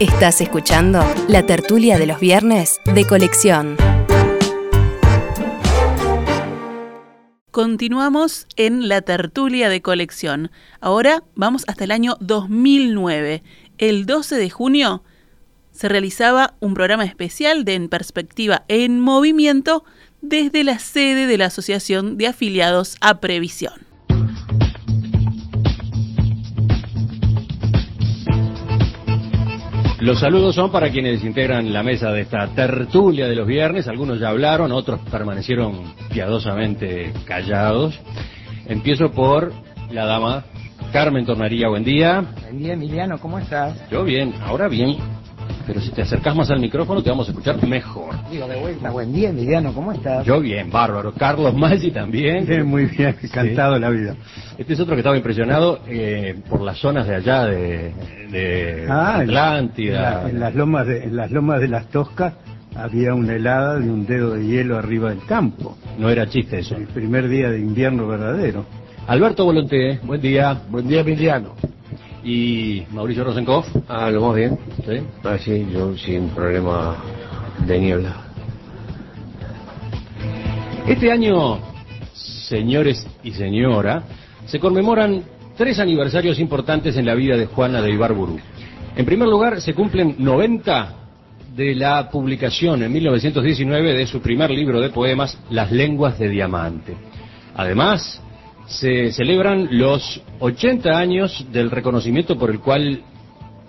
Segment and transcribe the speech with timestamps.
[0.00, 3.76] Estás escuchando la tertulia de los viernes de colección.
[7.50, 10.52] Continuamos en la tertulia de colección.
[10.80, 13.42] Ahora vamos hasta el año 2009.
[13.78, 15.02] El 12 de junio
[15.72, 19.84] se realizaba un programa especial de En Perspectiva en Movimiento
[20.20, 23.87] desde la sede de la Asociación de Afiliados a Previsión.
[30.00, 33.88] Los saludos son para quienes integran la mesa de esta tertulia de los viernes.
[33.88, 37.98] Algunos ya hablaron, otros permanecieron piadosamente callados.
[38.66, 39.52] Empiezo por
[39.90, 40.44] la dama
[40.92, 41.68] Carmen Tornaría.
[41.68, 42.24] Buen día.
[42.42, 43.18] Buen día, Emiliano.
[43.18, 43.90] ¿Cómo estás?
[43.90, 44.98] Yo bien, ahora bien.
[45.66, 48.14] Pero si te acercas más al micrófono te vamos a escuchar mejor.
[48.30, 50.24] Digo de vuelta, buen día, Emiliano, ¿cómo estás?
[50.24, 51.12] Yo bien, bárbaro.
[51.14, 52.66] Carlos Maggi también.
[52.66, 54.14] Muy bien, encantado la vida.
[54.56, 57.92] Este es otro que estaba impresionado eh, por las zonas de allá de,
[58.30, 59.96] de Ah, en- Atlántida.
[59.96, 62.34] En, la- en las lomas de, en las lomas de las Toscas
[62.74, 65.76] había una helada de un dedo de hielo arriba del campo.
[65.98, 66.76] No era chiste eso.
[66.76, 68.64] El primer día de invierno verdadero.
[69.06, 70.56] Alberto Volonté, buen día.
[70.68, 71.54] Buen día, Emiliano.
[72.28, 73.74] Y Mauricio Rosenkopf.
[73.88, 74.58] Ah, ¿lo más bien?
[74.84, 75.00] ¿sí?
[75.24, 76.94] Ah, sí, yo sin problema
[77.66, 78.16] de niebla.
[80.86, 81.58] Este año,
[82.12, 84.02] señores y señora,
[84.44, 85.22] se conmemoran
[85.56, 88.38] tres aniversarios importantes en la vida de Juana de Ibarburu.
[88.94, 90.96] En primer lugar, se cumplen 90
[91.56, 96.94] de la publicación en 1919 de su primer libro de poemas, Las lenguas de diamante.
[97.54, 98.22] Además,
[98.68, 103.00] se celebran los 80 años del reconocimiento por el cual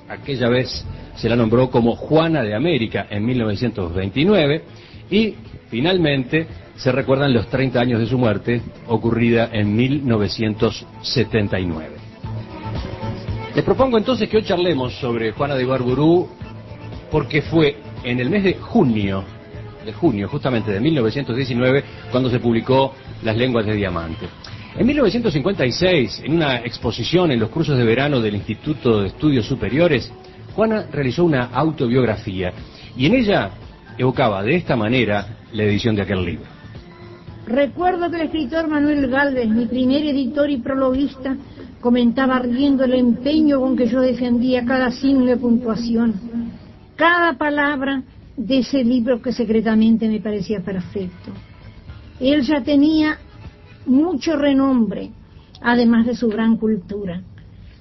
[0.09, 4.63] aquella vez se la nombró como Juana de América en 1929
[5.09, 5.35] y
[5.69, 11.89] finalmente se recuerdan los 30 años de su muerte ocurrida en 1979.
[13.55, 16.29] Les propongo entonces que hoy charlemos sobre Juana de Ibarburú
[17.09, 19.23] porque fue en el mes de junio,
[19.85, 22.93] de junio justamente de 1919, cuando se publicó
[23.23, 24.27] Las lenguas de diamante.
[24.79, 30.09] En 1956, en una exposición en los cursos de verano del Instituto de Estudios Superiores,
[30.55, 32.53] Juana realizó una autobiografía
[32.95, 33.51] y en ella
[33.97, 36.45] evocaba de esta manera la edición de aquel libro.
[37.45, 41.35] Recuerdo que el escritor Manuel Galvez, mi primer editor y prologuista,
[41.81, 46.13] comentaba riendo el empeño con que yo defendía cada signo de puntuación,
[46.95, 48.01] cada palabra
[48.37, 51.33] de ese libro que secretamente me parecía perfecto.
[52.21, 53.17] Él ya tenía
[53.89, 55.11] mucho renombre,
[55.61, 57.21] además de su gran cultura.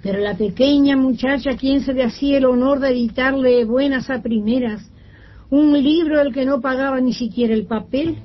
[0.03, 4.91] Pero la pequeña muchacha, quien se le hacía el honor de editarle buenas a primeras,
[5.51, 8.17] un libro del que no pagaba ni siquiera el papel,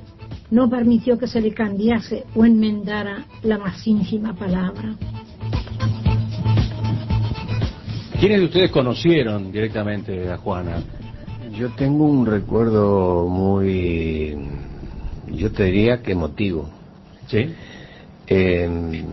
[0.51, 4.95] no permitió que se le cambiase o enmendara la más ínfima palabra.
[8.19, 10.81] ¿Quiénes de ustedes conocieron directamente a Juana?
[11.57, 14.35] Yo tengo un recuerdo muy,
[15.31, 16.69] yo te diría que emotivo.
[17.27, 17.49] ¿Sí?
[18.27, 19.03] Eh,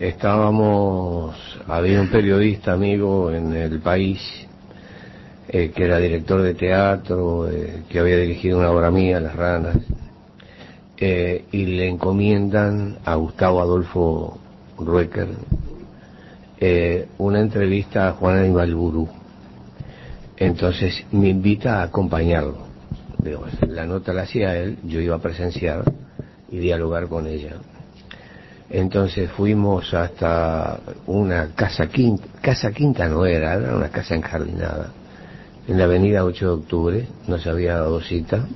[0.00, 1.36] estábamos,
[1.66, 4.20] había un periodista amigo en el país
[5.52, 9.76] eh, que era director de teatro, eh, que había dirigido una obra mía, Las Ranas,
[10.96, 14.38] eh, y le encomiendan a Gustavo Adolfo
[14.78, 15.28] Ruecker
[17.16, 19.08] una entrevista a Juana de Ibalburú.
[20.36, 22.58] Entonces me invita a acompañarlo.
[23.16, 25.84] Digo, la nota la hacía él, yo iba a presenciar
[26.50, 27.56] y dialogar con ella.
[28.70, 34.90] Entonces fuimos hasta una casa quinta, casa quinta no era, era una casa enjardinada,
[35.66, 38.46] en la avenida 8 de octubre, nos había dado cita.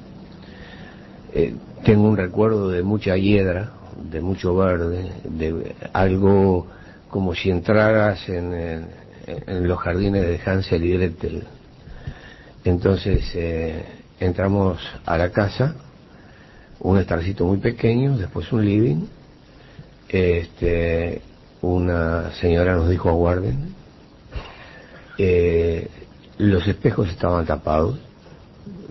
[1.33, 1.55] Eh,
[1.85, 3.73] tengo un recuerdo de mucha hiedra,
[4.11, 6.69] de mucho verde, de algo
[7.09, 8.87] como si entraras en,
[9.67, 11.45] los jardines de Hansel y Gretel.
[12.65, 13.85] Entonces eh,
[14.21, 15.75] entramos a la casa,
[16.79, 19.07] un estarcito muy pequeño, después un living.
[20.15, 21.23] Este,
[21.61, 23.75] una señora nos dijo aguarden.
[25.19, 25.89] Eh,
[26.39, 27.99] los espejos estaban tapados,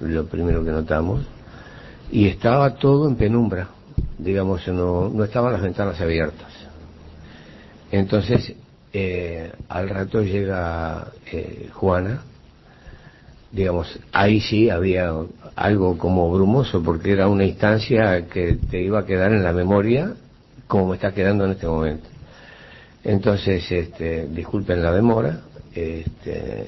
[0.02, 1.26] lo primero que notamos,
[2.12, 3.70] y estaba todo en penumbra,
[4.18, 6.52] digamos, no, no estaban las ventanas abiertas.
[7.90, 8.54] Entonces,
[8.92, 12.22] eh, al rato llega eh, Juana,
[13.50, 15.14] digamos, ahí sí había
[15.56, 20.16] algo como brumoso, porque era una instancia que te iba a quedar en la memoria,
[20.74, 22.10] como me está quedando en este momento.
[23.04, 25.42] Entonces, este, disculpen la demora,
[25.72, 26.66] este,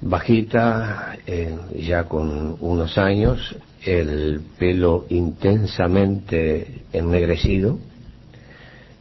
[0.00, 3.54] bajita, eh, ya con unos años,
[3.84, 7.78] el pelo intensamente ennegrecido,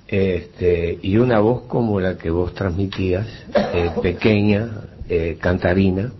[0.09, 4.71] este, y una voz como la que vos transmitías, eh, pequeña,
[5.07, 6.11] eh, cantarina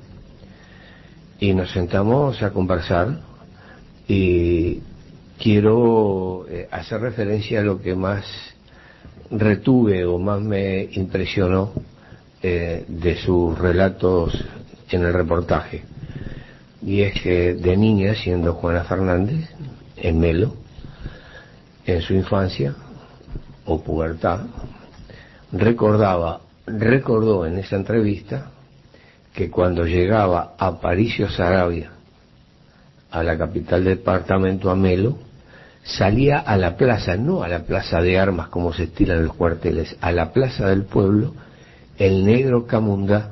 [1.42, 3.20] y nos sentamos a conversar
[4.08, 4.80] y
[5.40, 8.26] quiero eh, hacer referencia a lo que más
[9.32, 11.72] retuve o más me impresionó
[12.42, 14.34] eh, de sus relatos
[14.90, 15.84] en el reportaje.
[16.82, 19.50] Y es que de niña, siendo Juana Fernández,
[19.98, 20.56] en Melo,
[21.86, 22.76] en su infancia
[23.66, 24.42] o pubertad,
[25.52, 28.52] recordaba, recordó en esa entrevista
[29.34, 31.92] que cuando llegaba a Paricio Sarabia,
[33.12, 35.18] a la capital del departamento, a Melo,
[35.84, 39.96] salía a la plaza, no a la plaza de armas como se estilan los cuarteles,
[40.02, 41.34] a la plaza del pueblo,
[41.98, 43.32] el negro Camunda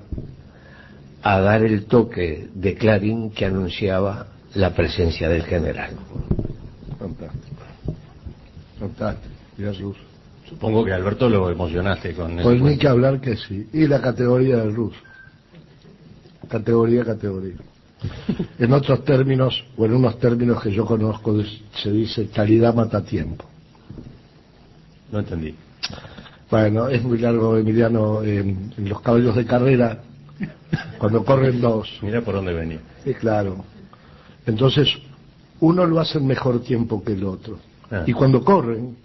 [1.22, 5.92] a dar el toque de clarín que anunciaba la presencia del general.
[6.98, 7.64] Fantástico.
[8.80, 9.36] Fantástico.
[9.58, 9.98] Jesús.
[10.48, 13.68] Supongo que Alberto lo emocionaste con Pues ni que hablar que sí.
[13.74, 15.00] Y la categoría del ruso.
[16.48, 17.56] Categoría, categoría.
[18.60, 21.36] En otros términos, o en unos términos que yo conozco,
[21.76, 23.46] se dice calidad mata tiempo.
[25.12, 25.56] No entendí.
[26.50, 30.02] Bueno, es muy largo, Emiliano, en, en los caballos de carrera,
[30.98, 31.90] cuando corren dos.
[32.02, 32.80] Mira por dónde venía.
[33.04, 33.66] Sí, claro.
[34.46, 34.90] Entonces,
[35.60, 37.60] uno lo hace en mejor tiempo que el otro.
[37.92, 38.04] Ah.
[38.06, 38.96] Y cuando corren,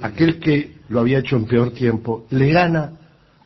[0.00, 2.92] aquel que lo había hecho en peor tiempo le gana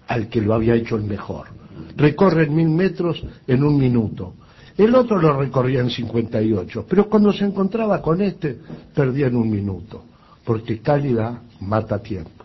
[0.06, 1.48] al que lo había hecho en mejor.
[1.96, 4.34] Recorren mil metros en un minuto.
[4.76, 8.58] El otro lo recorría en 58, pero cuando se encontraba con este,
[8.94, 10.04] perdía en un minuto,
[10.44, 12.44] porque calidad mata tiempo.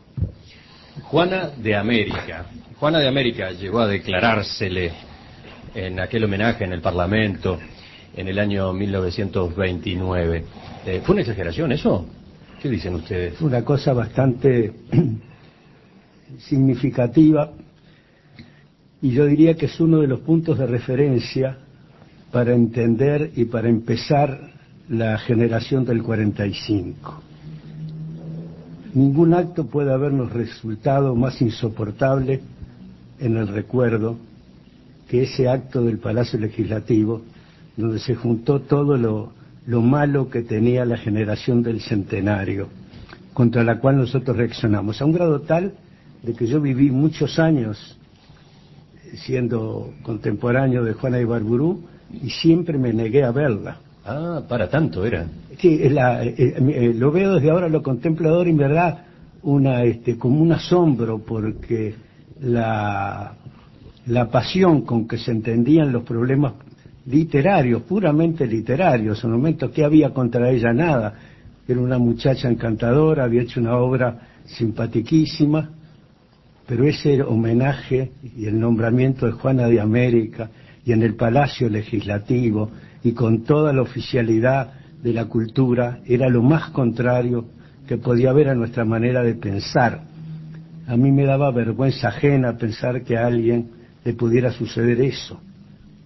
[1.03, 2.45] Juana de América.
[2.79, 4.91] Juana de América llegó a declarársele
[5.75, 7.59] en aquel homenaje en el Parlamento
[8.15, 10.45] en el año 1929.
[10.85, 12.05] Eh, ¿Fue una exageración eso?
[12.61, 13.35] ¿Qué dicen ustedes?
[13.35, 14.71] Fue una cosa bastante
[16.39, 17.51] significativa
[19.01, 21.57] y yo diría que es uno de los puntos de referencia
[22.31, 24.51] para entender y para empezar
[24.89, 27.21] la generación del 45.
[28.93, 32.41] Ningún acto puede habernos resultado más insoportable
[33.19, 34.17] en el recuerdo
[35.07, 37.21] que ese acto del Palacio Legislativo,
[37.77, 39.31] donde se juntó todo lo,
[39.65, 42.67] lo malo que tenía la generación del centenario,
[43.33, 45.73] contra la cual nosotros reaccionamos, a un grado tal
[46.23, 47.97] de que yo viví muchos años
[49.25, 51.90] siendo contemporáneo de Juana Ibarburú
[52.23, 53.77] y siempre me negué a verla.
[54.05, 55.25] Ah, para tanto era.
[55.59, 59.05] Sí, la- eh, eh, lo veo desde ahora, lo contemplo ahora y me da
[59.43, 61.93] una, este, como un asombro porque
[62.41, 63.33] la,
[64.07, 66.53] la pasión con que se entendían los problemas
[67.05, 71.13] literarios, puramente literarios, en el momento que había contra ella nada,
[71.67, 75.69] era una muchacha encantadora, había hecho una obra simpatiquísima,
[76.67, 80.49] pero ese homenaje y el nombramiento de Juana de América
[80.85, 82.71] y en el Palacio Legislativo
[83.03, 87.45] y con toda la oficialidad de la cultura era lo más contrario
[87.87, 90.01] que podía haber a nuestra manera de pensar.
[90.87, 93.69] A mí me daba vergüenza ajena pensar que a alguien
[94.03, 95.39] le pudiera suceder eso,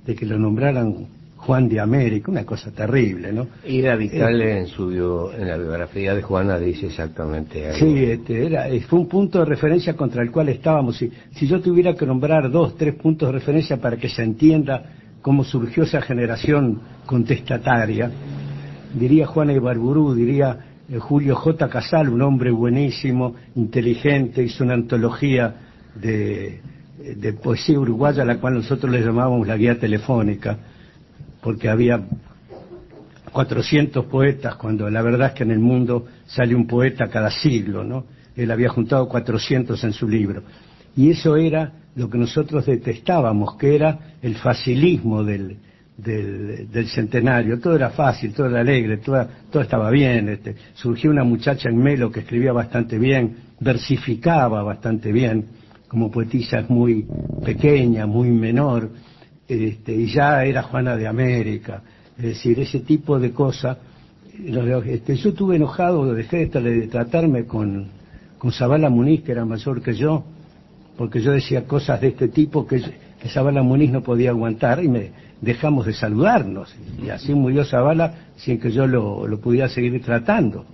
[0.05, 1.07] de que lo nombraran
[1.37, 3.47] Juan de América, una cosa terrible, ¿no?
[3.65, 4.89] Ira Vital en su
[5.37, 7.77] en la biografía de Juana dice exactamente algo.
[7.77, 10.97] Sí, este, era, eh, fue un punto de referencia contra el cual estábamos.
[10.97, 14.91] Si, si yo tuviera que nombrar dos, tres puntos de referencia para que se entienda
[15.21, 18.09] cómo surgió esa generación contestataria,
[18.93, 20.57] diría Juana Ibarburú, diría
[20.89, 21.69] eh, Julio J.
[21.69, 25.53] Casal, un hombre buenísimo, inteligente, hizo una antología
[25.95, 26.61] de,
[27.17, 30.57] de poesía uruguaya, a la cual nosotros le llamábamos la guía telefónica,
[31.45, 32.01] porque había
[33.31, 37.83] 400 poetas, cuando la verdad es que en el mundo sale un poeta cada siglo,
[37.83, 38.05] ¿no?
[38.35, 40.41] Él había juntado 400 en su libro.
[40.95, 45.57] Y eso era lo que nosotros detestábamos, que era el facilismo del,
[45.95, 47.59] del, centenario.
[47.59, 50.29] Todo era fácil, todo era alegre, todo, todo estaba bien.
[50.29, 55.45] Este, surgió una muchacha en Melo que escribía bastante bien, versificaba bastante bien,
[55.87, 57.05] como poetisa es muy
[57.45, 58.89] pequeña, muy menor,
[59.47, 61.81] este, y ya era Juana de América.
[62.17, 63.77] Es decir, ese tipo de cosas.
[64.85, 67.87] Este, yo estuve enojado, dejé de, tra- de tratarme con,
[68.37, 70.23] con Zabala Muniz, que era mayor que yo,
[70.97, 73.29] porque yo decía cosas de este tipo que, que
[73.63, 75.11] Muniz no podía aguantar y me
[75.41, 76.75] dejamos de saludarnos.
[77.01, 80.65] Y así murió Zabala sin que yo lo, pudiera seguir tratando.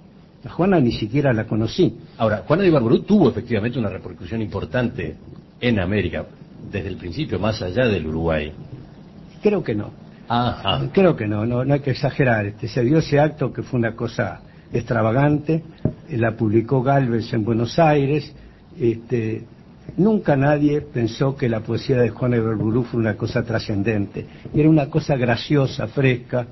[0.44, 1.96] A Juana ni siquiera la conocí.
[2.18, 5.16] Ahora, Juana de Ibarburú tuvo efectivamente una repercusión importante
[5.60, 6.25] en América,
[6.70, 8.51] desde el principio, más allá del Uruguay.
[9.41, 9.91] Creo que no.
[10.27, 10.89] Ajá.
[10.94, 12.46] Creo que no, no, no hay que exagerar.
[12.46, 14.41] Este, se dio ese acto que fue una cosa
[14.72, 15.63] extravagante,
[16.08, 18.34] eh, la publicó Galvez en Buenos Aires,
[18.80, 19.44] este,
[19.98, 24.25] nunca nadie pensó que la poesía de Juan Ibarburú fue una cosa trascendente.
[24.53, 26.48] Era una cosa graciosa, fresca,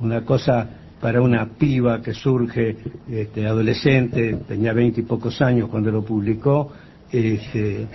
[0.00, 0.68] una cosa
[1.00, 2.76] para una piba que surge
[3.08, 6.72] este, adolescente, tenía veinte y pocos años cuando lo publicó,
[7.10, 7.86] este,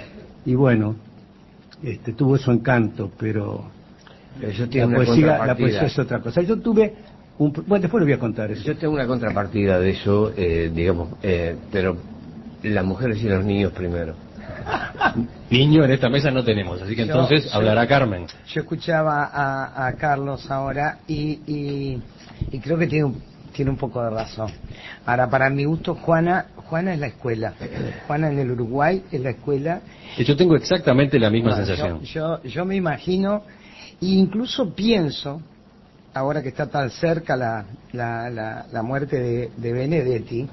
[0.46, 0.96] y bueno,
[1.84, 3.72] este, tuvo su encanto, pero
[4.42, 6.42] Eso tiene la una poesía, la poesía es otra cosa.
[6.42, 6.96] Yo tuve
[7.38, 8.64] un, bueno, después lo voy a contar eso.
[8.64, 11.98] Yo tengo una contrapartida de eso, eh, digamos, eh, pero
[12.64, 14.16] las mujeres y los niños primero.
[15.50, 18.26] Niño en esta mesa no tenemos, así que Yo- entonces yo- hablará Carmen.
[18.48, 22.02] Yo escuchaba a, a Carlos ahora y, y,
[22.52, 23.22] y creo que tiene un,
[23.56, 24.52] tiene un poco de razón.
[25.06, 27.54] Ahora, para mi gusto, Juana, Juana es la escuela.
[28.06, 29.82] Juana en el Uruguay es la escuela.
[30.18, 32.02] Yo tengo exactamente la misma sensación.
[32.02, 33.44] Yo, yo, yo me imagino,
[34.02, 35.42] e incluso pienso,
[36.14, 40.48] ahora que está tan cerca la, la, la, la muerte de, de Benedetti,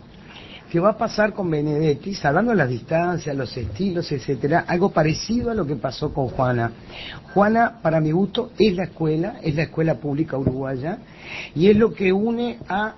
[0.73, 5.55] que va a pasar con Benedetti, salvando las distancias, los estilos, etcétera, algo parecido a
[5.55, 6.73] lo que pasó con Juana.
[7.35, 10.97] Juana, para mi gusto, es la escuela, es la escuela pública uruguaya,
[11.55, 12.95] y es lo que une a,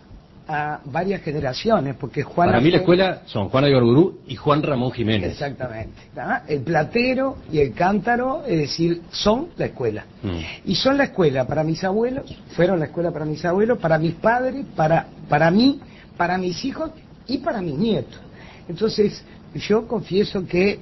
[0.47, 4.93] a varias generaciones, porque Juana Para mí la escuela son Juana Ibarburú y Juan Ramón
[4.93, 5.33] Jiménez.
[5.33, 6.01] Exactamente.
[6.15, 6.45] ¿tá?
[6.47, 10.05] El platero y el cántaro, es decir, son la escuela.
[10.23, 10.71] Mm.
[10.71, 14.15] Y son la escuela para mis abuelos, fueron la escuela para mis abuelos, para mis
[14.15, 15.81] padres, para, para mí,
[16.17, 16.93] para mis hijos
[17.27, 18.21] y para mis nietos.
[18.69, 20.81] Entonces, yo confieso que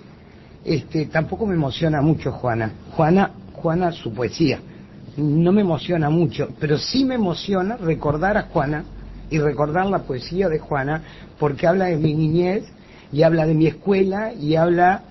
[0.65, 2.73] este, tampoco me emociona mucho Juana.
[2.93, 4.61] Juana, Juana, su poesía.
[5.17, 8.85] No me emociona mucho, pero sí me emociona recordar a Juana
[9.31, 11.03] y recordar la poesía de Juana,
[11.39, 12.65] porque habla de mi niñez
[13.13, 15.03] y habla de mi escuela y habla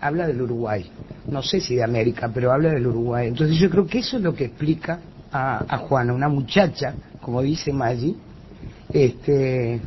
[0.00, 0.90] habla del Uruguay.
[1.28, 3.28] No sé si de América, pero habla del Uruguay.
[3.28, 5.00] Entonces yo creo que eso es lo que explica
[5.32, 8.16] a, a Juana, una muchacha, como dice Maggi,
[8.92, 9.80] este,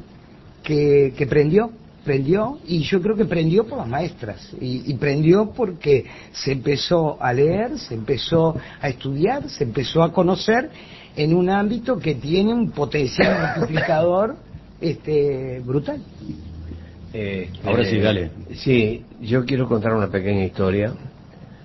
[0.69, 1.71] que, que prendió,
[2.05, 7.17] prendió, y yo creo que prendió por las maestras, y, y prendió porque se empezó
[7.19, 10.69] a leer, se empezó a estudiar, se empezó a conocer
[11.15, 14.35] en un ámbito que tiene un potencial multiplicador
[14.79, 15.99] este, brutal.
[17.13, 18.31] Eh, Ahora sí, eh, dale.
[18.53, 20.93] Sí, yo quiero contar una pequeña historia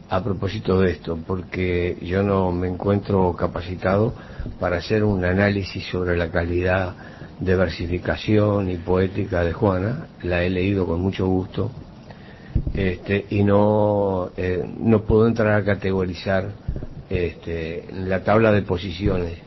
[0.08, 4.14] a propósito de esto, porque yo no me encuentro capacitado
[4.58, 6.94] para hacer un análisis sobre la calidad
[7.40, 10.06] de versificación y poética de Juana.
[10.22, 11.70] La he leído con mucho gusto
[12.74, 16.50] este, y no, eh, no puedo entrar a categorizar
[17.10, 19.38] este, la tabla de posiciones.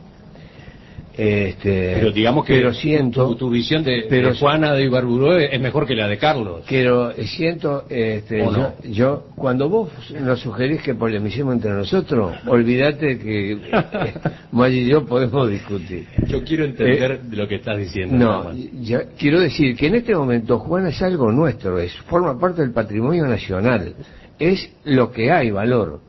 [1.18, 5.32] Este, Pero digamos que pero siento tu, tu visión de, pero de Juana de Ibarburú
[5.32, 6.62] es mejor que la de Carlos.
[6.64, 8.46] Quiero, siento, este,
[9.34, 13.58] cuando vos nos sugerís que polemicemos entre nosotros, olvídate que eh,
[14.52, 16.06] Maggi y yo podemos discutir.
[16.28, 18.16] Yo quiero entender de lo que estás diciendo.
[18.16, 18.52] No,
[19.18, 23.26] quiero decir que en este momento Juana es algo nuestro, es forma parte del patrimonio
[23.26, 23.92] nacional,
[24.38, 26.00] es lo que hay valor,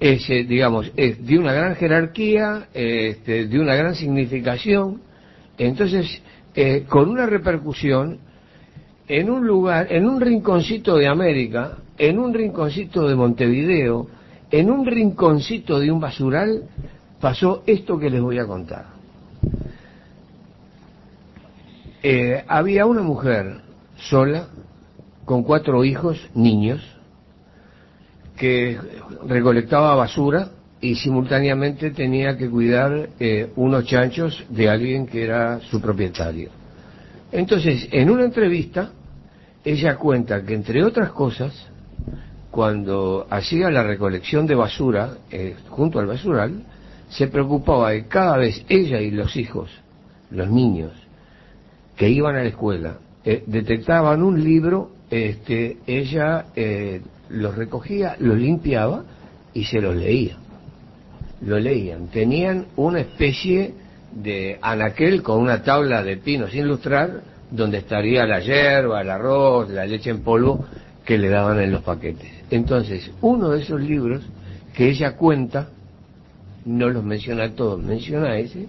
[0.00, 5.02] es, eh, digamos, es de una gran jerarquía, este, de una gran significación,
[5.58, 6.22] entonces,
[6.54, 8.18] eh, con una repercusión
[9.06, 14.08] en un lugar, en un rinconcito de América, en un rinconcito de Montevideo,
[14.50, 16.62] en un rinconcito de un basural,
[17.20, 18.86] pasó esto que les voy a contar.
[22.02, 23.60] Eh, había una mujer
[23.96, 24.48] sola,
[25.26, 26.80] con cuatro hijos, niños,
[28.40, 28.78] que
[29.28, 30.48] recolectaba basura
[30.80, 36.48] y simultáneamente tenía que cuidar eh, unos chanchos de alguien que era su propietario.
[37.30, 38.92] Entonces, en una entrevista,
[39.62, 41.52] ella cuenta que, entre otras cosas,
[42.50, 46.62] cuando hacía la recolección de basura eh, junto al basural,
[47.10, 49.70] se preocupaba de cada vez ella y los hijos,
[50.30, 50.92] los niños,
[51.94, 56.46] que iban a la escuela, eh, detectaban un libro, este, ella
[57.30, 59.04] los recogía, los limpiaba
[59.54, 60.36] y se los leía.
[61.42, 62.08] Lo leían.
[62.08, 63.74] Tenían una especie
[64.12, 69.70] de anaquel con una tabla de pino sin lustrar, donde estaría la hierba, el arroz,
[69.70, 70.64] la leche en polvo
[71.04, 72.30] que le daban en los paquetes.
[72.50, 74.22] Entonces, uno de esos libros
[74.74, 75.68] que ella cuenta,
[76.64, 78.66] no los menciona todos, menciona ese,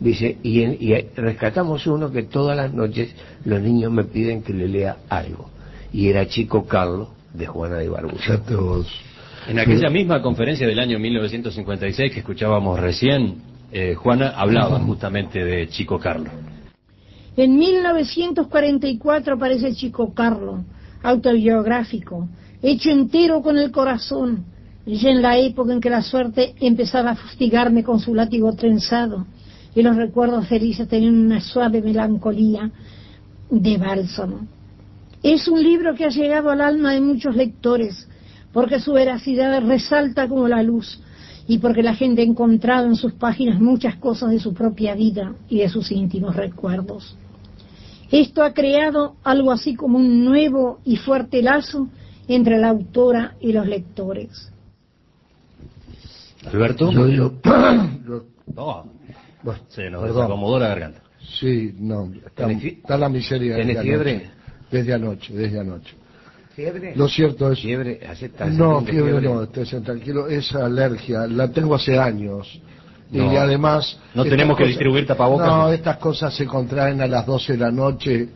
[0.00, 4.52] dice, y, en- y rescatamos uno que todas las noches los niños me piden que
[4.52, 5.50] le lea algo.
[5.92, 8.86] Y era Chico Carlos de Juana de.
[9.48, 15.68] En aquella misma conferencia del año 1956 que escuchábamos recién, eh, Juana hablaba justamente de
[15.68, 16.32] Chico Carlos.
[17.36, 20.60] En 1944 aparece Chico Carlos,
[21.02, 22.28] autobiográfico,
[22.62, 24.46] hecho entero con el corazón,
[24.86, 29.26] ya en la época en que la suerte empezaba a fustigarme con su látigo trenzado
[29.74, 32.70] y los recuerdos felices tenían una suave melancolía
[33.50, 34.46] de bálsamo.
[35.24, 38.06] Es un libro que ha llegado al alma de muchos lectores,
[38.52, 41.00] porque su veracidad resalta como la luz
[41.48, 45.34] y porque la gente ha encontrado en sus páginas muchas cosas de su propia vida
[45.48, 47.16] y de sus íntimos recuerdos.
[48.10, 51.88] Esto ha creado algo así como un nuevo y fuerte lazo
[52.28, 54.52] entre la autora y los lectores.
[56.52, 56.90] Alberto.
[56.92, 57.32] Yo digo,
[58.06, 58.84] yo- No,
[59.42, 60.16] bueno, se nos perdón.
[60.16, 61.00] desacomodó la garganta.
[61.40, 64.30] Sí, no, está, ¿Tenés fie- está la miseria desde fiebre?
[64.70, 65.94] Desde anoche, desde anoche.
[66.54, 66.94] ¿Fiebre?
[66.94, 67.60] Lo cierto es...
[67.60, 68.00] Fiebre.
[68.02, 68.46] No, acepta
[68.82, 72.60] fiebre no, estés tranquilo, es alergia, la tengo hace años.
[73.10, 73.32] No.
[73.32, 73.98] Y además...
[74.14, 75.46] No tenemos que cosas- distribuir tapabocas.
[75.46, 78.28] No, estas cosas se contraen a las 12 de la noche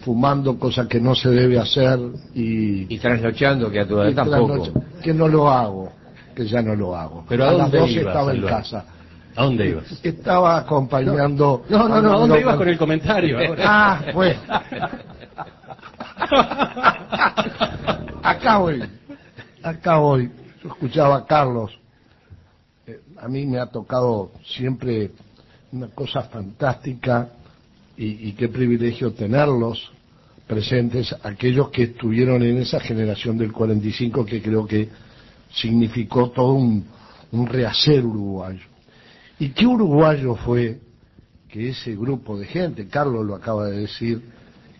[0.00, 1.98] fumando, cosa que no se debe hacer
[2.34, 2.94] y...
[2.94, 4.68] Y trasnochando, que a tu edad tampoco.
[5.02, 5.90] Que no lo hago,
[6.34, 7.24] que ya no lo hago.
[7.28, 8.84] Pero ¿a a las dónde 12 ibas, estaba en casa.
[9.36, 10.00] ¿A dónde ibas?
[10.02, 11.64] Estaba acompañando...
[11.68, 13.38] No, no, no, ¿a a dónde ibas con el comentario?
[13.38, 13.64] ahora?
[13.66, 14.36] Ah, pues.
[18.22, 18.82] Acá voy.
[19.62, 20.30] Acá voy.
[20.62, 21.76] Yo escuchaba a Carlos.
[22.86, 25.10] Eh, a mí me ha tocado siempre
[25.72, 27.30] una cosa fantástica
[27.96, 29.90] y, y qué privilegio tenerlos
[30.46, 34.88] presentes, aquellos que estuvieron en esa generación del 45 que creo que
[35.50, 36.84] significó todo un,
[37.32, 38.73] un rehacer uruguayo.
[39.38, 40.80] ¿Y qué uruguayo fue
[41.48, 44.22] que ese grupo de gente, Carlos lo acaba de decir,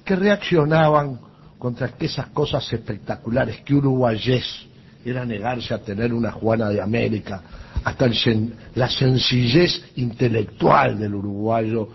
[0.04, 1.18] que reaccionaban
[1.58, 4.44] contra esas cosas espectaculares que uruguayés
[5.04, 7.42] era negarse a tener una Juana de América,
[7.84, 11.88] hasta el la sencillez intelectual del uruguayo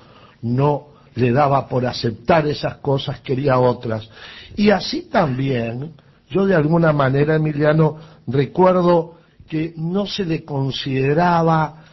[0.44, 4.08] no le daba por aceptar esas cosas, quería otras.
[4.56, 5.94] Y así también,
[6.30, 7.98] yo de alguna manera, Emiliano,
[8.28, 9.16] recuerdo
[9.48, 11.84] que no se le consideraba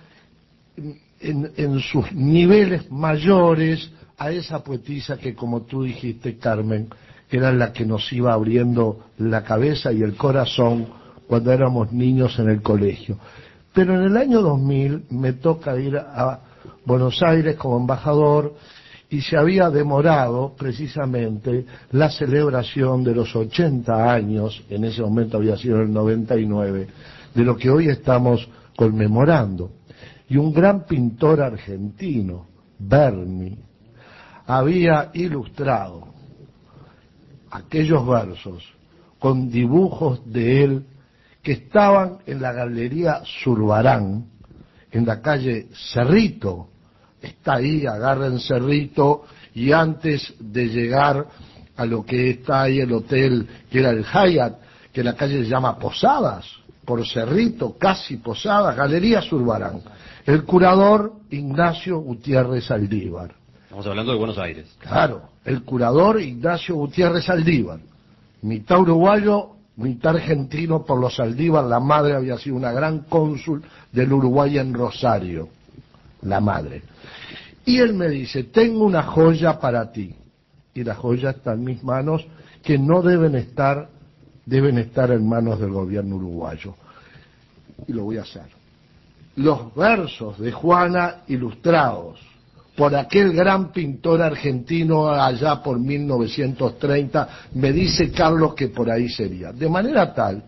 [1.20, 6.88] en, sus niveles mayores a esa poetisa que, como tú dijiste, Carmen,
[7.30, 10.86] era la que nos iba abriendo la cabeza y el corazón
[11.26, 13.18] cuando éramos niños en el colegio.
[13.72, 16.40] Pero en el año 2000 me toca ir a
[16.84, 18.54] Buenos Aires como embajador
[19.10, 25.56] y se había demorado precisamente la celebración de los 80 años, en ese momento había
[25.56, 26.86] sido el 99,
[27.34, 29.70] de lo que hoy estamos conmemorando.
[30.28, 32.46] Y un gran pintor argentino,
[32.78, 33.58] Berni,
[34.46, 36.08] había ilustrado
[37.50, 38.64] aquellos versos
[39.18, 40.86] con dibujos de él
[41.42, 44.26] que estaban en la Galería Zurbarán,
[44.90, 46.68] en la calle Cerrito.
[47.22, 51.26] Está ahí, agarren Cerrito, y antes de llegar
[51.76, 54.58] a lo que está ahí el hotel, que era el Hyatt,
[54.92, 56.46] que la calle se llama Posadas,
[56.86, 59.80] por Cerrito, casi Posadas, Galería Zurbarán.
[60.24, 63.34] El curador Ignacio Gutiérrez Aldívar.
[63.64, 64.74] Estamos hablando de Buenos Aires.
[64.78, 67.80] Claro, el curador Ignacio Gutiérrez Aldívar,
[68.42, 74.12] mitad uruguayo, mitad argentino por los Aldívar, la madre había sido una gran cónsul del
[74.12, 75.48] Uruguay en Rosario,
[76.22, 76.82] la madre.
[77.64, 80.14] Y él me dice, tengo una joya para ti,
[80.72, 82.24] y la joya está en mis manos,
[82.62, 83.88] que no deben estar,
[84.46, 86.74] deben estar en manos del gobierno uruguayo.
[87.86, 88.46] Y lo voy a hacer.
[89.36, 92.18] Los versos de Juana ilustrados
[92.76, 99.50] por aquel gran pintor argentino allá por 1930, me dice Carlos que por ahí sería.
[99.50, 100.44] De manera tal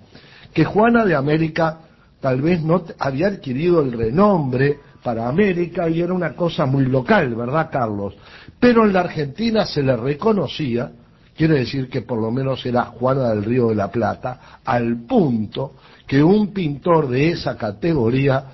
[0.52, 1.78] que Juana de América
[2.20, 7.34] tal vez no había adquirido el renombre para América y era una cosa muy local,
[7.34, 8.14] ¿verdad, Carlos?
[8.60, 10.90] Pero en la Argentina se le reconocía,
[11.38, 15.74] quiere decir que por lo menos era Juana del Río de la Plata, al punto
[16.06, 18.44] que un pintor de esa categoría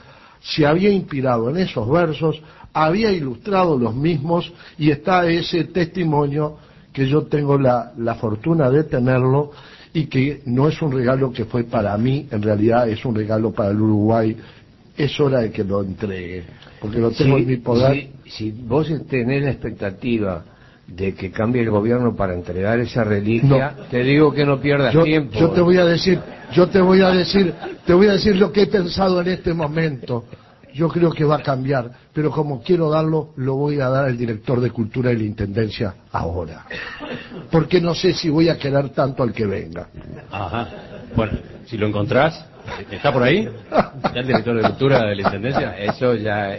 [0.42, 2.40] se había inspirado en esos versos,
[2.74, 6.58] había ilustrado los mismos y está ese testimonio
[6.92, 9.52] que yo tengo la, la fortuna de tenerlo
[9.94, 13.52] y que no es un regalo que fue para mí, en realidad es un regalo
[13.52, 14.36] para el Uruguay.
[14.96, 16.44] Es hora de que lo entregue,
[16.80, 18.08] porque lo tengo Si- en mi poder.
[18.24, 20.44] Si, si vos tenés la expectativa
[20.86, 23.84] de que cambie el gobierno para entregar esa reliquia, No.
[23.84, 25.38] te digo que no pierdas yo, tiempo.
[25.38, 26.20] yo te voy a decir,
[26.52, 27.52] yo te voy a decir,
[27.86, 30.24] te voy a decir lo que he pensado en este momento.
[30.74, 34.16] Yo creo que va a cambiar, pero como quiero darlo, lo voy a dar al
[34.18, 36.66] director de Cultura y la Intendencia ahora.
[37.50, 39.86] Porque no sé si voy a querer tanto al que venga.
[40.32, 40.68] Ajá.
[41.14, 41.32] Bueno,
[41.66, 42.44] si lo encontrás,
[42.90, 43.48] ¿está por ahí?
[44.14, 45.77] ¿Ya el director de cultura de la Intendencia?
[45.79, 46.59] Eso ya...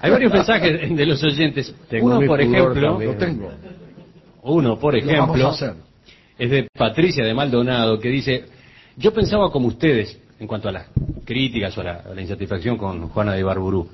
[0.00, 1.74] Hay varios mensajes de los oyentes.
[1.88, 3.00] Tengo Uno, por ejemplo.
[3.00, 3.50] Lo tengo.
[4.42, 5.52] uno, por ejemplo,
[6.38, 8.44] es de Patricia de Maldonado, que dice,
[8.96, 10.86] yo pensaba como ustedes en cuanto a las
[11.24, 13.88] críticas o a la, a la insatisfacción con Juana de Barburú.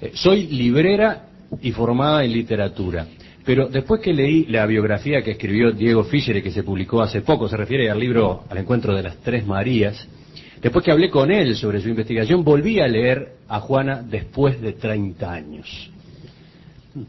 [0.00, 1.26] Eh, soy librera
[1.60, 3.06] y formada en literatura.
[3.44, 7.22] Pero después que leí la biografía que escribió Diego Fischer y que se publicó hace
[7.22, 10.08] poco, se refiere al libro Al encuentro de las Tres Marías,
[10.62, 14.72] después que hablé con él sobre su investigación, volví a leer a Juana después de
[14.74, 15.90] 30 años.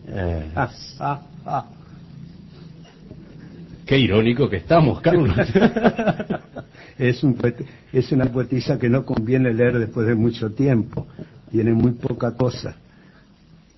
[0.08, 1.66] Eh, Ah, ah, ah.
[3.86, 5.36] qué irónico que estamos, Carlos.
[6.98, 11.08] es, un poet- es una poetisa que no conviene leer después de mucho tiempo.
[11.52, 12.76] Tiene muy poca cosa.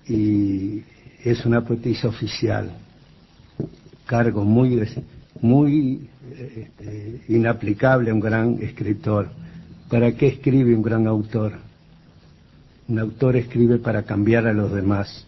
[0.08, 0.82] Y
[1.24, 2.70] es una poetisa oficial.
[4.06, 4.80] Cargo muy,
[5.40, 9.28] muy eh, inaplicable a un gran escritor.
[9.90, 11.52] ¿Para qué escribe un gran autor?
[12.88, 15.26] Un autor escribe para cambiar a los demás.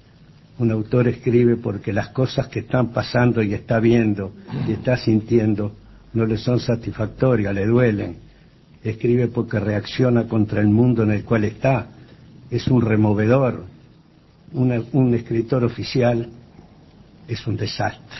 [0.59, 4.33] Un autor escribe porque las cosas que están pasando y está viendo
[4.67, 5.73] y está sintiendo
[6.13, 8.17] no le son satisfactorias, le duelen.
[8.83, 11.87] Escribe porque reacciona contra el mundo en el cual está.
[12.51, 13.65] Es un removedor.
[14.53, 16.29] Una- un escritor oficial
[17.29, 18.19] es un desastre.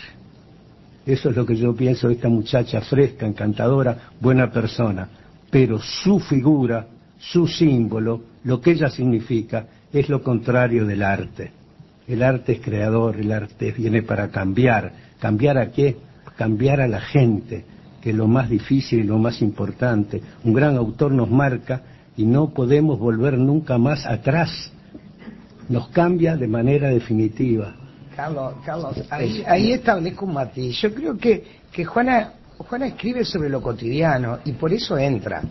[1.05, 5.09] Eso es lo que yo pienso de esta muchacha fresca, encantadora, buena persona.
[5.51, 11.51] Pero su figura, su símbolo, lo que ella significa, es lo contrario del arte.
[12.07, 14.91] El arte es creador, el arte viene para cambiar.
[15.19, 15.97] ¿Cambiar a qué?
[16.37, 17.65] Cambiar a la gente,
[18.01, 20.21] que es lo más difícil y lo más importante.
[20.43, 21.81] Un gran autor nos marca
[22.15, 24.71] y no podemos volver nunca más atrás.
[25.67, 27.75] Nos cambia de manera definitiva.
[28.15, 30.81] Carlos, Carlos, ahí, ahí establezco un matiz.
[30.81, 32.33] Yo creo que, que Juana,
[32.67, 35.43] Juana escribe sobre lo cotidiano y por eso entra.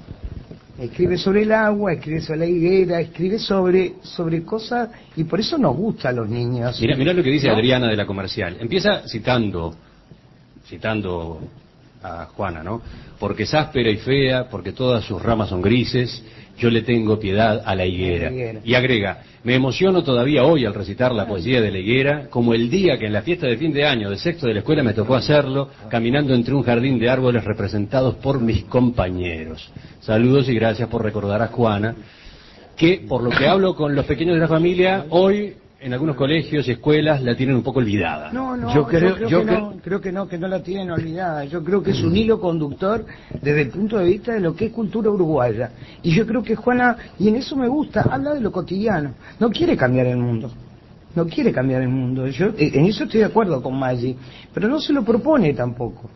[0.79, 5.59] Escribe sobre el agua, escribe sobre la higuera, escribe sobre, sobre cosas y por eso
[5.59, 6.81] nos gusta a los niños.
[6.81, 7.51] Mirá, mirá lo que dice.
[7.51, 8.57] Adriana de la comercial.
[8.61, 9.75] Empieza citando,
[10.66, 11.40] citando
[12.03, 12.81] a Juana, ¿no?
[13.18, 16.23] Porque es áspera y fea, porque todas sus ramas son grises,
[16.59, 18.61] yo le tengo piedad a la higuera.
[18.64, 22.68] Y agrega, me emociono todavía hoy al recitar la poesía de la higuera, como el
[22.68, 24.92] día que en la fiesta de fin de año de sexto de la escuela me
[24.92, 29.71] tocó hacerlo, caminando entre un jardín de árboles representados por mis compañeros.
[30.01, 31.94] Saludos y gracias por recordar a Juana,
[32.77, 36.67] que por lo que hablo con los pequeños de la familia, hoy en algunos colegios
[36.67, 38.33] y escuelas la tienen un poco olvidada.
[38.33, 40.49] No, no, Yo yo creo- creo, yo que creo- no, creo que no, que no
[40.49, 41.45] la tienen olvidada.
[41.45, 43.05] Yo creo que es un hilo conductor
[43.41, 45.71] desde el punto de vista de lo que es cultura uruguaya.
[46.03, 49.12] Y yo creo que Juana, y en eso me gusta, habla de lo cotidiano.
[49.38, 50.51] No quiere cambiar el mundo.
[51.14, 52.27] No quiere cambiar el mundo.
[52.27, 54.17] Yo eh, en eso estoy de acuerdo con Maggi,
[54.53, 56.11] pero no se lo propone tampoco.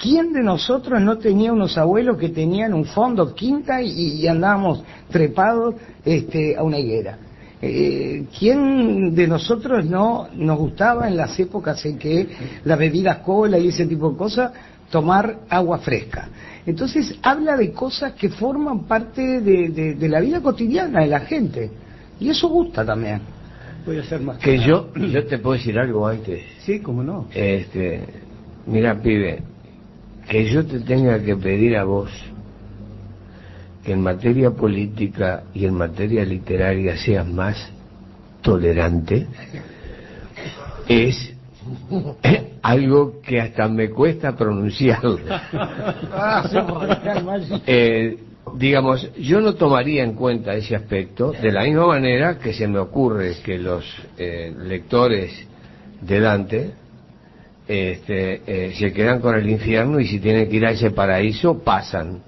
[0.00, 4.84] ¿Quién de nosotros no tenía unos abuelos que tenían un fondo quinta y, y andábamos
[5.10, 7.18] trepados este, a una higuera?
[7.60, 12.28] Eh, ¿Quién de nosotros no nos gustaba en las épocas en que
[12.64, 14.52] las bebidas cola y ese tipo de cosas
[14.90, 16.28] tomar agua fresca?
[16.66, 21.20] Entonces habla de cosas que forman parte de, de- de la vida cotidiana de la
[21.20, 21.70] gente
[22.20, 23.20] y eso gusta también.
[23.86, 24.38] Voy a hacer más.
[24.38, 26.42] Que yo, yo te puedo decir algo antes.
[26.60, 27.26] Sí, cómo no.
[27.34, 28.02] Este,
[28.66, 29.42] mira, pibe,
[30.28, 32.10] que yo te tenga que pedir a vos
[33.84, 37.70] que en materia política y en materia literaria seas más
[38.42, 39.26] tolerante
[40.88, 41.34] es
[42.62, 45.18] algo que hasta me cuesta pronunciarlo.
[47.66, 48.18] Eh,
[48.56, 52.78] digamos, yo no tomaría en cuenta ese aspecto de la misma manera que se me
[52.78, 53.84] ocurre que los
[54.16, 55.32] eh, lectores
[56.00, 56.70] de Dante
[57.66, 61.58] este, eh, se quedan con el infierno y si tienen que ir a ese paraíso
[61.58, 62.22] pasan.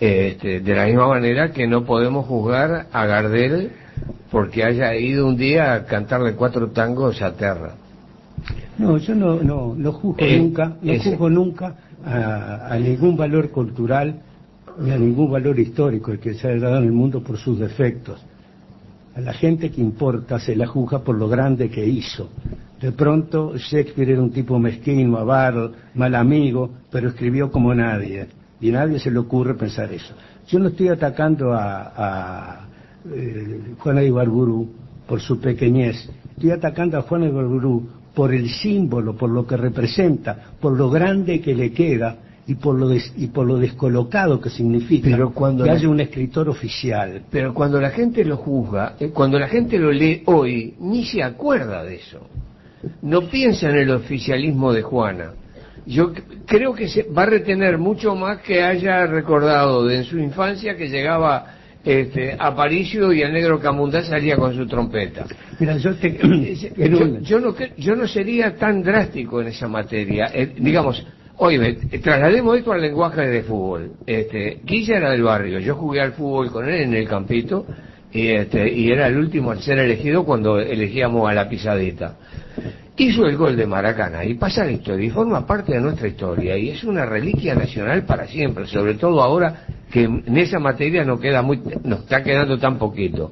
[0.00, 3.70] Este, de la misma manera que no podemos juzgar a Gardel
[4.30, 7.74] porque haya ido un día a cantarle cuatro tangos a Terra.
[8.78, 13.14] No, yo no, no, no juzgo Eh, nunca, no ese- juzgo nunca a, a ningún
[13.16, 14.14] valor cultural
[14.80, 18.24] ni a ningún valor histórico que se haya dado en el mundo por sus defectos.
[19.14, 22.30] A la gente que importa se la juzga por lo grande que hizo.
[22.80, 28.28] De pronto Shakespeare era un tipo mezquino, avaro, mal amigo, pero escribió como nadie.
[28.60, 30.14] Y a nadie se le ocurre pensar eso.
[30.48, 32.68] Yo no estoy atacando a, a
[33.12, 34.68] eh, Juana Ibarburu
[35.06, 36.08] por su pequeñez.
[36.34, 41.40] Estoy atacando a Juana Ibarburu por el símbolo, por lo que representa, por lo grande
[41.40, 45.62] que le queda y por lo, des- y por lo descolocado que significa Pero cuando
[45.64, 47.22] que la- haya un escritor oficial.
[47.30, 51.22] Pero cuando la gente lo juzga, eh, cuando la gente lo lee hoy, ni se
[51.22, 52.18] acuerda de eso.
[53.02, 55.32] No piensa en el oficialismo de Juana.
[55.86, 56.12] Yo
[56.46, 60.76] creo que se va a retener mucho más que haya recordado de en su infancia
[60.76, 61.46] que llegaba
[61.84, 65.26] este, a Aparicio y el negro Camundá salía con su trompeta.
[65.58, 66.18] Mira, yo te...
[67.22, 70.30] Yo, no, yo no sería tan drástico en esa materia.
[70.34, 71.04] Eh, digamos,
[71.36, 73.92] oye, traslademos esto al lenguaje de fútbol.
[74.06, 77.66] Este, Guilla era del barrio, yo jugué al fútbol con él en el campito
[78.12, 82.16] y, este, y era el último en ser elegido cuando elegíamos a la pisadita.
[83.00, 86.56] Hizo el gol de Maracana y pasa la historia y forma parte de nuestra historia
[86.58, 91.18] y es una reliquia nacional para siempre, sobre todo ahora que en esa materia no
[91.18, 93.30] queda muy, nos está quedando tan poquito.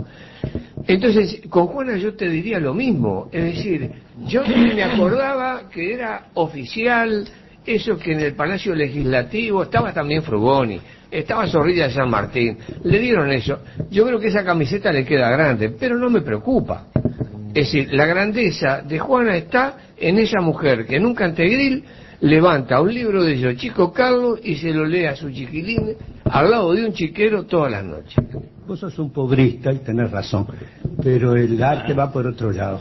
[0.87, 3.91] Entonces, con Juana yo te diría lo mismo, es decir,
[4.27, 7.29] yo me acordaba que era oficial
[7.67, 12.99] eso que en el Palacio Legislativo estaba también Frugoni, estaba Zorrilla de San Martín, le
[12.99, 13.59] dieron eso.
[13.91, 16.87] Yo creo que esa camiseta le queda grande, pero no me preocupa.
[17.49, 21.85] Es decir, la grandeza de Juana está en esa mujer que en un cantegril
[22.21, 26.51] levanta un libro de yo, Chico Carlos, y se lo lee a su chiquilín al
[26.51, 28.17] lado de un chiquero todas las noches.
[28.67, 30.47] Vos sos un pobrista y tenés razón,
[31.03, 32.81] pero el arte va por otro lado.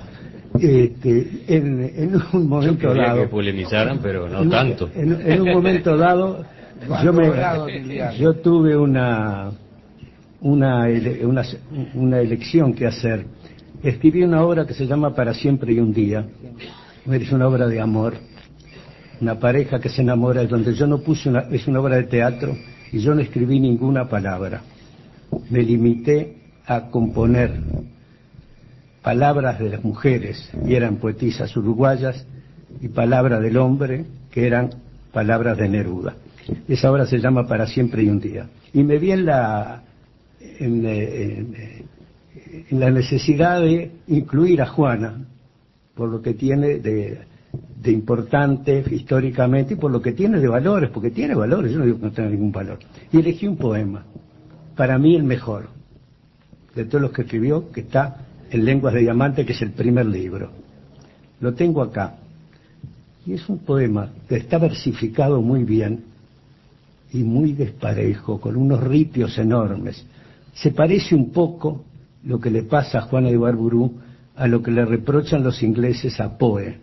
[0.60, 4.90] Este, en, un momento Quería dado, que polemizaran, pero no en- tanto.
[4.96, 6.44] En, en un momento dado,
[7.04, 7.30] yo, me,
[8.18, 9.52] yo tuve una,
[10.42, 11.44] una, ele- una,
[11.94, 13.26] una elección que hacer.
[13.84, 16.26] Escribí una obra que se llama Para siempre y un día.
[17.10, 18.16] Es una obra de amor.
[19.22, 22.56] Una pareja que se enamora, donde yo no puse una, es una obra de teatro
[22.92, 24.62] y yo no escribí ninguna palabra.
[25.50, 27.52] Me limité a componer
[29.02, 32.26] palabras de las mujeres, y eran poetisas uruguayas,
[32.82, 34.70] y palabras del hombre, que eran
[35.14, 36.16] palabras de Neruda.
[36.68, 38.48] Esa obra se llama Para siempre y un día.
[38.74, 39.82] Y me vi en la,
[40.42, 41.77] eh, eh,
[42.72, 45.26] la necesidad de incluir a Juana,
[45.96, 47.26] por lo que tiene de,
[47.86, 51.98] importante históricamente y por lo que tiene de valores, porque tiene valores, yo no digo
[51.98, 52.80] que no tenga ningún valor.
[53.12, 54.04] Y elegí un poema,
[54.76, 55.70] para mí el mejor,
[56.76, 60.06] de todos los que escribió, que está en Lenguas de Diamante, que es el primer
[60.06, 60.52] libro.
[61.40, 62.18] Lo tengo acá.
[63.26, 66.04] Y es un poema que está versificado muy bien
[67.12, 70.06] y muy desparejo, con unos ripios enormes.
[70.54, 71.84] Se parece un poco
[72.28, 73.96] lo que le pasa a Juana de Barburú
[74.36, 76.78] a lo que le reprochan los ingleses a Poe.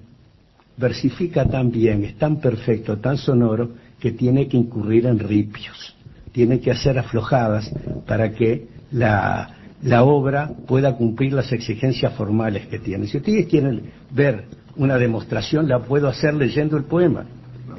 [0.76, 5.94] Versifica tan bien, es tan perfecto, tan sonoro, que tiene que incurrir en ripios,
[6.32, 7.70] tiene que hacer aflojadas
[8.06, 9.50] para que la,
[9.82, 13.06] la obra pueda cumplir las exigencias formales que tiene.
[13.06, 17.24] Si ustedes quieren ver una demostración, la puedo hacer leyendo el poema,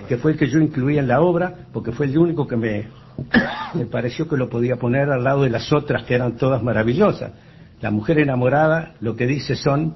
[0.08, 2.86] que fue el que yo incluí en la obra, porque fue el único que me,
[3.74, 7.32] me pareció que lo podía poner al lado de las otras que eran todas maravillosas.
[7.82, 9.96] La mujer enamorada, lo que dice son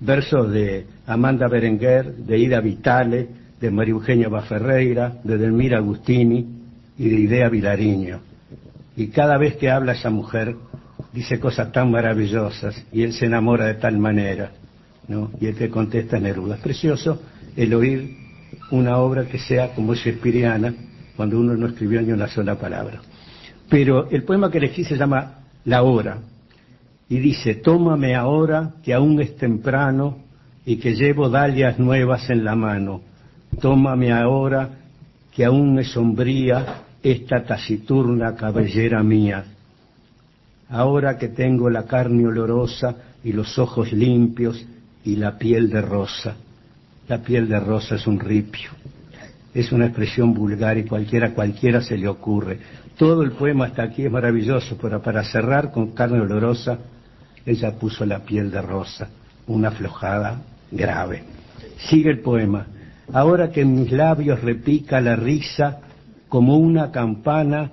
[0.00, 3.28] versos de Amanda Berenguer, de Ida Vitale,
[3.60, 6.46] de María Eugenia Baferreira, de Delmira Agustini
[6.96, 8.20] y de Idea Vilariño.
[8.96, 10.56] Y cada vez que habla esa mujer,
[11.12, 14.52] dice cosas tan maravillosas y él se enamora de tal manera,
[15.06, 15.30] ¿no?
[15.40, 16.56] Y el que contesta es Neruda.
[16.56, 17.20] Es precioso
[17.56, 18.16] el oír
[18.70, 20.74] una obra que sea como Shakespeareana,
[21.16, 23.00] cuando uno no escribió ni una sola palabra.
[23.68, 26.18] Pero el poema que elegí se llama La Hora,
[27.08, 30.18] y dice, tómame ahora que aún es temprano
[30.66, 33.00] y que llevo dalias nuevas en la mano.
[33.60, 34.68] Tómame ahora
[35.34, 39.44] que aún es sombría esta taciturna cabellera mía.
[40.68, 42.94] Ahora que tengo la carne olorosa
[43.24, 44.66] y los ojos limpios
[45.04, 46.36] y la piel de rosa.
[47.08, 48.70] La piel de rosa es un ripio.
[49.54, 52.58] Es una expresión vulgar y cualquiera, cualquiera se le ocurre.
[52.98, 56.78] Todo el poema hasta aquí es maravilloso, pero para cerrar con carne olorosa,
[57.48, 59.08] ella puso la piel de rosa,
[59.46, 61.22] una aflojada grave.
[61.88, 62.66] Sigue el poema.
[63.10, 65.78] Ahora que en mis labios repica la risa
[66.28, 67.70] como una campana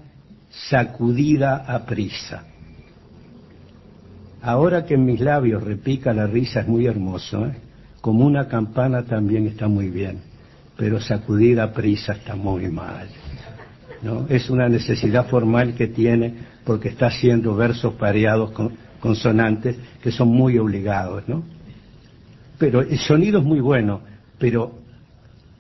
[0.70, 2.46] sacudida a prisa.
[4.42, 7.56] Ahora que en mis labios repica la risa es muy hermoso, ¿eh?
[8.00, 10.20] como una campana también está muy bien,
[10.78, 13.08] pero sacudida a prisa está muy mal.
[14.04, 14.26] ¿no?
[14.30, 16.34] Es una necesidad formal que tiene
[16.64, 21.44] porque está haciendo versos pareados con consonantes que son muy obligados, ¿no?
[22.58, 24.02] Pero el sonido es muy bueno,
[24.38, 24.72] pero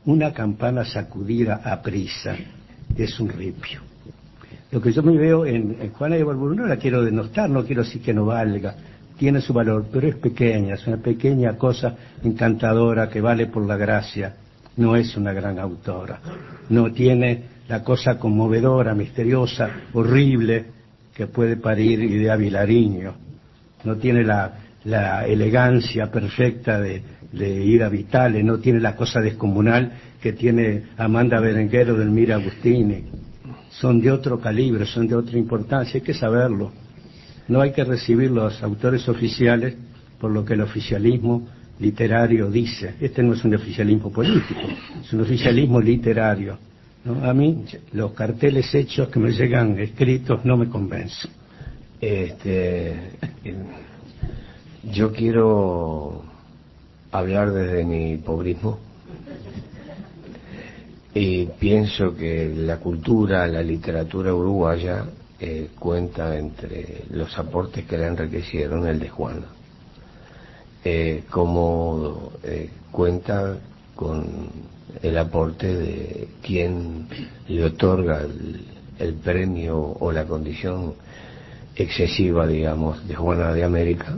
[0.05, 2.35] una campana sacudida a prisa
[2.95, 3.81] es un ripio.
[4.71, 7.65] Lo que yo me veo en, en Juana de Barburú no la quiero denostar, no
[7.65, 8.75] quiero decir que no valga,
[9.17, 13.77] tiene su valor, pero es pequeña, es una pequeña cosa encantadora que vale por la
[13.77, 14.35] gracia,
[14.77, 16.19] no es una gran autora,
[16.69, 20.65] no tiene la cosa conmovedora, misteriosa, horrible
[21.15, 23.24] que puede parir idea Vilariño,
[23.85, 24.53] no tiene la,
[24.85, 31.39] la elegancia perfecta de, de Ida Vitale, no tiene la cosa descomunal que tiene Amanda
[31.39, 33.03] Berenguer o Delmira Agustini.
[33.69, 36.71] Son de otro calibre, son de otra importancia, hay que saberlo.
[37.47, 39.75] No hay que recibir los autores oficiales
[40.19, 41.47] por lo que el oficialismo
[41.79, 42.95] literario dice.
[43.01, 44.61] Este no es un oficialismo político,
[45.01, 46.57] es un oficialismo literario.
[47.03, 47.23] ¿no?
[47.23, 51.31] A mí los carteles hechos que me llegan escritos no me convencen.
[52.01, 52.93] Este,
[54.91, 56.23] yo quiero
[57.11, 58.79] hablar desde mi pobrismo
[61.13, 65.05] y pienso que la cultura, la literatura uruguaya
[65.39, 69.47] eh, cuenta entre los aportes que la enriquecieron el de Juana,
[70.83, 73.57] eh, como eh, cuenta
[73.95, 74.49] con
[75.01, 77.07] el aporte de quien
[77.47, 78.65] le otorga el,
[78.99, 80.95] el premio o la condición
[81.75, 84.17] excesiva, digamos, de Juana de América,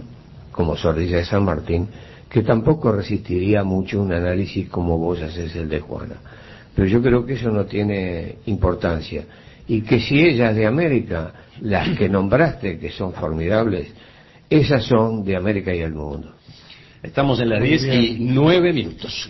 [0.52, 1.88] como Sordilla de San Martín,
[2.30, 6.16] que tampoco resistiría mucho un análisis como vos haces el de Juana.
[6.76, 9.26] Pero yo creo que eso no tiene importancia.
[9.68, 13.88] Y que si ellas de América, las que nombraste, que son formidables,
[14.50, 16.34] esas son de América y el mundo.
[17.02, 19.30] Estamos en las 10 y 9 minutos.